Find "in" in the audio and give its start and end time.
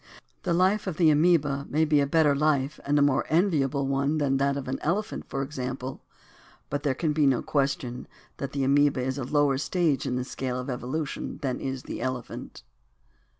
10.07-10.15